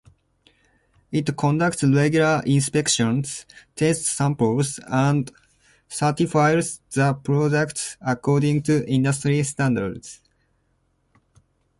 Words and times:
It 1.11 1.37
conducts 1.37 1.83
regular 1.83 2.41
inspections, 2.47 3.45
tests 3.75 4.09
samples, 4.09 4.79
and 4.87 5.29
certifies 5.87 6.79
the 6.89 7.13
products 7.13 7.97
according 8.01 8.63
to 8.63 8.83
industry 8.89 9.43
standards. 9.43 10.19